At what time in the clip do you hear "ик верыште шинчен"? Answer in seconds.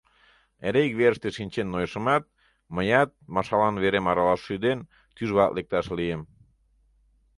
0.87-1.67